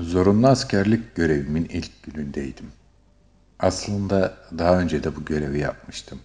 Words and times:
Zorunlu 0.00 0.48
askerlik 0.48 1.14
görevimin 1.14 1.64
ilk 1.64 2.02
günündeydim. 2.02 2.66
Aslında 3.58 4.36
daha 4.58 4.80
önce 4.80 5.04
de 5.04 5.16
bu 5.16 5.24
görevi 5.24 5.58
yapmıştım. 5.58 6.20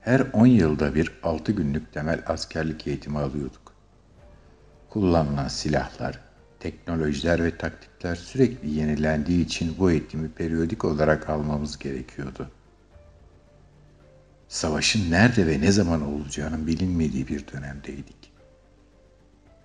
Her 0.00 0.20
10 0.32 0.46
yılda 0.46 0.94
bir 0.94 1.12
6 1.22 1.52
günlük 1.52 1.92
temel 1.92 2.22
askerlik 2.26 2.86
eğitimi 2.86 3.18
alıyorduk. 3.18 3.72
Kullanılan 4.90 5.48
silahlar, 5.48 6.20
teknolojiler 6.60 7.44
ve 7.44 7.56
taktikler 7.56 8.14
sürekli 8.14 8.70
yenilendiği 8.70 9.44
için 9.44 9.74
bu 9.78 9.90
eğitimi 9.90 10.32
periyodik 10.32 10.84
olarak 10.84 11.30
almamız 11.30 11.78
gerekiyordu. 11.78 12.50
Savaşın 14.48 15.10
nerede 15.10 15.46
ve 15.46 15.60
ne 15.60 15.72
zaman 15.72 16.02
olacağının 16.02 16.66
bilinmediği 16.66 17.28
bir 17.28 17.44
dönemdeydik. 17.52 18.32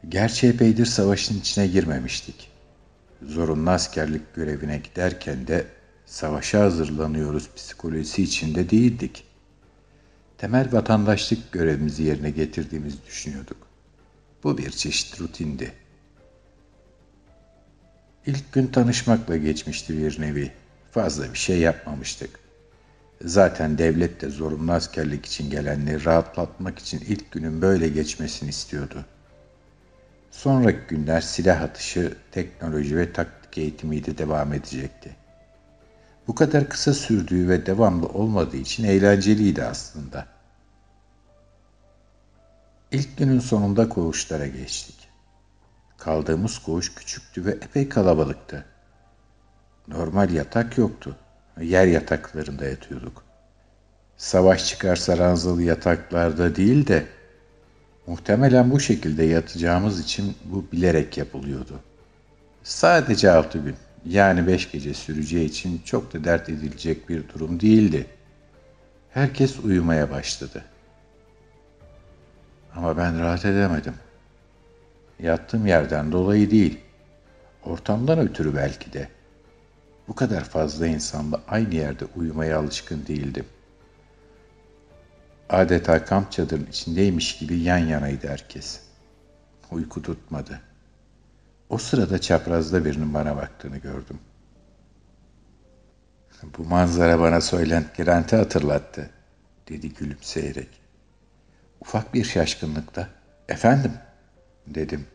Gerçi 0.09 0.47
epeydir 0.47 0.85
savaşın 0.85 1.39
içine 1.39 1.67
girmemiştik 1.67 2.56
zorunlu 3.21 3.69
askerlik 3.69 4.35
görevine 4.35 4.77
giderken 4.77 5.47
de 5.47 5.65
savaşa 6.05 6.61
hazırlanıyoruz 6.61 7.49
psikolojisi 7.55 8.23
içinde 8.23 8.69
değildik. 8.69 9.23
Temel 10.37 10.73
vatandaşlık 10.73 11.51
görevimizi 11.51 12.03
yerine 12.03 12.29
getirdiğimizi 12.29 12.97
düşünüyorduk. 13.07 13.57
Bu 14.43 14.57
bir 14.57 14.71
çeşit 14.71 15.21
rutindi. 15.21 15.73
İlk 18.25 18.53
gün 18.53 18.67
tanışmakla 18.67 19.37
geçmişti 19.37 19.97
bir 19.97 20.21
nevi. 20.21 20.51
Fazla 20.91 21.33
bir 21.33 21.37
şey 21.37 21.59
yapmamıştık. 21.59 22.39
Zaten 23.21 23.77
devlet 23.77 24.21
de 24.21 24.29
zorunlu 24.29 24.71
askerlik 24.71 25.25
için 25.25 25.49
gelenleri 25.49 26.05
rahatlatmak 26.05 26.79
için 26.79 26.99
ilk 26.99 27.31
günün 27.31 27.61
böyle 27.61 27.87
geçmesini 27.87 28.49
istiyordu.'' 28.49 29.16
Sonraki 30.37 30.79
günler 30.87 31.21
silah 31.21 31.61
atışı, 31.61 32.17
teknoloji 32.31 32.97
ve 32.97 33.13
taktik 33.13 33.57
eğitimiyle 33.57 34.17
devam 34.17 34.53
edecekti. 34.53 35.15
Bu 36.27 36.35
kadar 36.35 36.69
kısa 36.69 36.93
sürdüğü 36.93 37.49
ve 37.49 37.65
devamlı 37.65 38.07
olmadığı 38.07 38.57
için 38.57 38.83
eğlenceliydi 38.83 39.63
aslında. 39.63 40.27
İlk 42.91 43.17
günün 43.17 43.39
sonunda 43.39 43.89
koğuşlara 43.89 44.47
geçtik. 44.47 45.09
Kaldığımız 45.97 46.59
koğuş 46.59 46.95
küçüktü 46.95 47.45
ve 47.45 47.51
epey 47.51 47.89
kalabalıktı. 47.89 48.65
Normal 49.87 50.29
yatak 50.29 50.77
yoktu. 50.77 51.15
Yer 51.61 51.85
yataklarında 51.87 52.65
yatıyorduk. 52.65 53.23
Savaş 54.17 54.67
çıkarsa 54.67 55.17
ranzalı 55.17 55.63
yataklarda 55.63 56.55
değil 56.55 56.87
de 56.87 57.16
Muhtemelen 58.07 58.71
bu 58.71 58.79
şekilde 58.79 59.23
yatacağımız 59.23 59.99
için 59.99 60.35
bu 60.45 60.65
bilerek 60.71 61.17
yapılıyordu. 61.17 61.79
Sadece 62.63 63.31
altı 63.31 63.57
gün, 63.57 63.75
yani 64.05 64.47
beş 64.47 64.71
gece 64.71 64.93
süreceği 64.93 65.45
için 65.45 65.81
çok 65.85 66.13
da 66.13 66.23
dert 66.23 66.49
edilecek 66.49 67.09
bir 67.09 67.29
durum 67.29 67.59
değildi. 67.59 68.05
Herkes 69.11 69.59
uyumaya 69.59 70.11
başladı. 70.11 70.63
Ama 72.75 72.97
ben 72.97 73.19
rahat 73.19 73.45
edemedim. 73.45 73.93
Yattığım 75.19 75.67
yerden 75.67 76.11
dolayı 76.11 76.51
değil, 76.51 76.79
ortamdan 77.63 78.19
ötürü 78.19 78.55
belki 78.55 78.93
de. 78.93 79.09
Bu 80.07 80.15
kadar 80.15 80.43
fazla 80.43 80.87
insanla 80.87 81.41
aynı 81.47 81.75
yerde 81.75 82.05
uyumaya 82.15 82.59
alışkın 82.59 83.05
değildim. 83.07 83.45
Adeta 85.49 86.05
kamp 86.05 86.31
çadırın 86.31 86.65
içindeymiş 86.65 87.37
gibi 87.37 87.57
yan 87.59 87.77
yanaydı 87.77 88.27
herkes. 88.27 88.79
Uyku 89.71 90.01
tutmadı. 90.01 90.61
O 91.69 91.77
sırada 91.77 92.21
çaprazda 92.21 92.85
birinin 92.85 93.13
bana 93.13 93.35
baktığını 93.35 93.77
gördüm. 93.77 94.19
Bu 96.57 96.63
manzara 96.63 97.19
bana 97.19 97.41
Soylent 97.41 97.97
Grant'i 97.97 98.35
hatırlattı, 98.35 99.09
dedi 99.69 99.93
gülümseyerek. 99.93 100.69
Ufak 101.81 102.13
bir 102.13 102.23
şaşkınlıkta, 102.23 103.09
efendim, 103.49 103.91
dedim. 104.67 105.05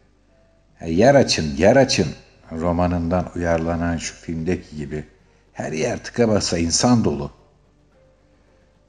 Yer 0.87 1.15
açın, 1.15 1.57
yer 1.57 1.77
açın, 1.77 2.09
romanından 2.53 3.31
uyarlanan 3.37 3.97
şu 3.97 4.15
filmdeki 4.15 4.77
gibi. 4.77 5.05
Her 5.53 5.73
yer 5.73 6.05
tıka 6.05 6.29
basa 6.29 6.59
insan 6.59 7.05
dolu.'' 7.05 7.42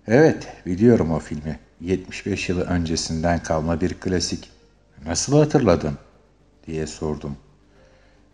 Evet, 0.08 0.48
biliyorum 0.66 1.12
o 1.12 1.20
filmi. 1.20 1.60
75 1.82 2.50
yılı 2.50 2.64
öncesinden 2.64 3.44
kalma 3.44 3.82
bir 3.82 3.94
klasik. 3.94 4.50
Nasıl 5.06 5.40
hatırladın? 5.40 5.98
diye 6.68 6.88
sordum. 6.88 7.38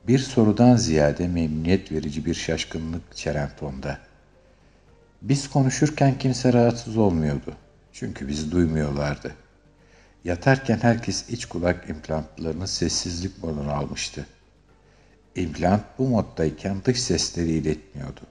Bir 0.08 0.20
sorudan 0.20 0.76
ziyade 0.76 1.28
memnuniyet 1.28 1.92
verici 1.92 2.26
bir 2.26 2.34
şaşkınlık 2.34 3.16
çeren 3.16 3.50
tonda. 3.60 4.00
Biz 5.22 5.50
konuşurken 5.50 6.18
kimse 6.18 6.54
rahatsız 6.54 6.98
olmuyordu. 6.98 7.54
Çünkü 7.94 8.28
bizi 8.28 8.52
duymuyorlardı. 8.52 9.36
Yatarken 10.24 10.78
herkes 10.82 11.30
iç 11.30 11.46
kulak 11.46 11.90
implantlarını 11.90 12.68
sessizlik 12.68 13.44
moduna 13.44 13.74
almıştı. 13.74 14.26
İmplant 15.36 15.84
bu 15.98 16.08
moddayken 16.08 16.78
dış 16.86 17.02
sesleri 17.02 17.52
iletmiyordu. 17.52 18.22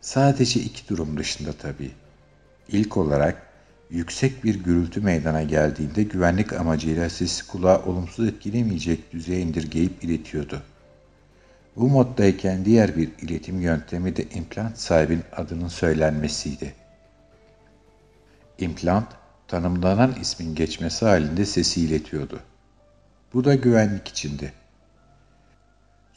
Sadece 0.00 0.60
iki 0.60 0.88
durum 0.88 1.16
dışında 1.18 1.52
tabii. 1.52 1.90
İlk 2.72 2.96
olarak 2.96 3.42
yüksek 3.90 4.44
bir 4.44 4.64
gürültü 4.64 5.00
meydana 5.00 5.42
geldiğinde 5.42 6.02
güvenlik 6.02 6.52
amacıyla 6.52 7.10
sesi 7.10 7.46
kulağı 7.46 7.84
olumsuz 7.84 8.28
etkilemeyecek 8.28 9.12
düzeye 9.12 9.40
indirgeyip 9.40 10.04
iletiyordu. 10.04 10.62
Bu 11.76 11.88
moddayken 11.88 12.64
diğer 12.64 12.96
bir 12.96 13.10
iletim 13.22 13.60
yöntemi 13.60 14.16
de 14.16 14.24
implant 14.34 14.78
sahibinin 14.78 15.24
adının 15.36 15.68
söylenmesiydi. 15.68 16.74
Implant, 18.58 19.08
tanımlanan 19.48 20.14
ismin 20.20 20.54
geçmesi 20.54 21.04
halinde 21.04 21.44
sesi 21.44 21.80
iletiyordu. 21.80 22.40
Bu 23.34 23.44
da 23.44 23.54
güvenlik 23.54 24.08
içindi. 24.08 24.52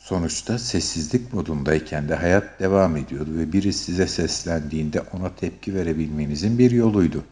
Sonuçta 0.03 0.59
sessizlik 0.59 1.33
modundayken 1.33 2.09
de 2.09 2.15
hayat 2.15 2.59
devam 2.59 2.97
ediyordu 2.97 3.37
ve 3.37 3.53
biri 3.53 3.73
size 3.73 4.07
seslendiğinde 4.07 5.01
ona 5.01 5.35
tepki 5.35 5.75
verebilmenizin 5.75 6.59
bir 6.59 6.71
yoluydu. 6.71 7.23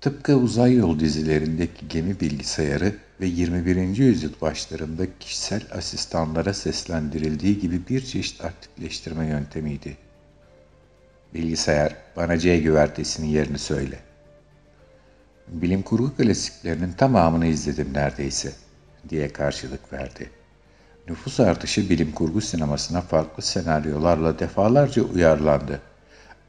Tıpkı 0.00 0.36
uzay 0.36 0.74
yol 0.74 0.98
dizilerindeki 0.98 1.88
gemi 1.88 2.20
bilgisayarı 2.20 2.94
ve 3.20 3.26
21. 3.26 3.96
yüzyıl 3.96 4.32
başlarında 4.40 5.18
kişisel 5.20 5.62
asistanlara 5.70 6.54
seslendirildiği 6.54 7.58
gibi 7.58 7.88
bir 7.88 8.04
çeşit 8.04 8.44
aktifleştirme 8.44 9.26
yöntemiydi. 9.26 9.96
Bilgisayar, 11.34 11.96
bana 12.16 12.38
C 12.38 12.58
güvertesinin 12.58 13.28
yerini 13.28 13.58
söyle. 13.58 13.98
Bilim 15.48 15.82
kurgu 15.82 16.16
klasiklerinin 16.16 16.92
tamamını 16.92 17.46
izledim 17.46 17.88
neredeyse, 17.94 18.52
diye 19.08 19.28
karşılık 19.28 19.92
verdi.'' 19.92 20.43
Nüfus 21.08 21.40
artışı 21.40 21.90
bilim 21.90 22.12
kurgu 22.12 22.40
sinemasına 22.40 23.00
farklı 23.00 23.42
senaryolarla 23.42 24.38
defalarca 24.38 25.02
uyarlandı. 25.02 25.80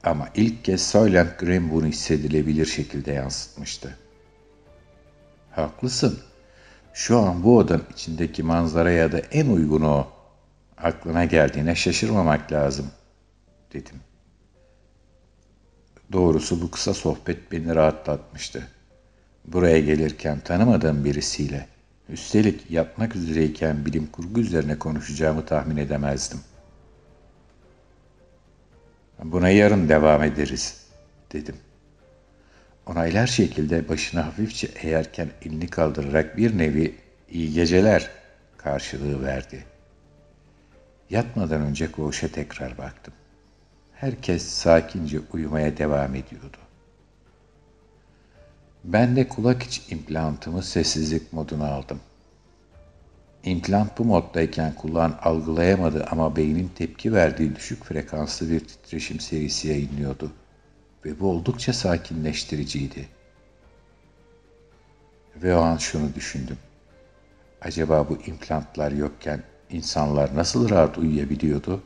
Ama 0.04 0.30
ilk 0.36 0.64
kez 0.64 0.88
Soylent 0.88 1.40
Green 1.40 1.72
bunu 1.72 1.86
hissedilebilir 1.86 2.66
şekilde 2.66 3.12
yansıtmıştı. 3.12 3.98
Haklısın. 5.52 6.20
Şu 6.94 7.20
an 7.20 7.44
bu 7.44 7.58
odanın 7.58 7.86
içindeki 7.94 8.44
manzaraya 8.44 9.12
da 9.12 9.20
en 9.20 9.50
uygunu 9.50 9.90
o. 9.90 10.08
Aklına 10.78 11.26
geldiğine 11.26 11.76
şaşırmamak 11.76 12.52
lazım, 12.52 12.92
dedim. 13.74 14.00
Doğrusu 16.12 16.62
bu 16.62 16.72
kısa 16.72 16.94
sohbet 16.94 17.52
beni 17.52 17.76
rahatlatmıştı. 17.76 18.68
Buraya 19.46 19.80
gelirken 19.80 20.40
tanımadığım 20.40 21.06
birisiyle 21.06 21.68
Üstelik 22.10 22.72
yapmak 22.72 23.16
üzereyken 23.16 23.86
bilim 23.86 24.08
kurgu 24.08 24.40
üzerine 24.40 24.80
konuşacağımı 24.80 25.46
tahmin 25.46 25.78
edemezdim. 25.78 26.40
Buna 29.24 29.50
yarın 29.50 29.90
devam 29.90 30.24
ederiz, 30.24 30.88
dedim. 31.34 31.56
Onaylar 32.86 33.28
şekilde 33.28 33.90
başını 33.90 34.22
hafifçe 34.22 34.68
eğerken 34.68 35.30
elini 35.42 35.68
kaldırarak 35.68 36.38
bir 36.38 36.58
nevi 36.58 36.96
iyi 37.30 37.54
geceler 37.54 38.10
karşılığı 38.58 39.24
verdi. 39.24 39.66
Yatmadan 41.10 41.62
önce 41.62 41.92
koğuşa 41.92 42.28
tekrar 42.28 42.78
baktım. 42.78 43.14
Herkes 43.94 44.44
sakince 44.44 45.20
uyumaya 45.34 45.78
devam 45.78 46.16
ediyordu. 46.16 46.58
Ben 48.86 49.16
de 49.16 49.28
kulak 49.28 49.64
iç 49.64 49.82
implantımı 49.90 50.64
sessizlik 50.64 51.34
moduna 51.34 51.68
aldım. 51.68 52.00
İmplant 53.44 53.98
bu 53.98 54.06
moddayken 54.06 54.76
kulağın 54.76 55.16
algılayamadı 55.22 56.06
ama 56.12 56.36
beynin 56.36 56.68
tepki 56.76 57.14
verdiği 57.14 57.56
düşük 57.56 57.84
frekanslı 57.84 58.50
bir 58.50 58.60
titreşim 58.60 59.20
serisi 59.20 59.68
yayınlıyordu. 59.68 60.32
Ve 61.06 61.20
bu 61.20 61.30
oldukça 61.30 61.74
sakinleştiriciydi. 61.74 63.08
Ve 65.36 65.56
o 65.56 65.62
an 65.62 65.78
şunu 65.78 66.16
düşündüm. 66.16 66.58
Acaba 67.62 68.10
bu 68.10 68.18
implantlar 68.28 68.92
yokken 68.92 69.44
İnsanlar 69.70 70.36
nasıl 70.36 70.70
rahat 70.70 70.98
uyuyabiliyordu? 70.98 71.84